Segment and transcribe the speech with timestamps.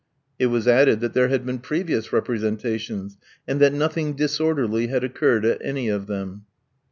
[0.39, 3.17] It was added that there had been previous representations,
[3.47, 6.45] and that nothing disorderly had occurred at any of them.